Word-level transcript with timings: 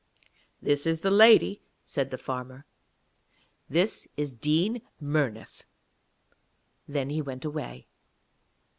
'This 0.63 0.87
is 0.87 0.99
the 1.01 1.11
lady,' 1.11 1.61
said 1.83 2.09
the 2.09 2.17
farmer. 2.17 2.65
'This 3.69 4.07
is 4.17 4.31
Dean 4.33 4.81
Murnith.' 4.99 5.61
Then 6.87 7.11
he 7.11 7.21
went 7.21 7.45
away. 7.45 7.85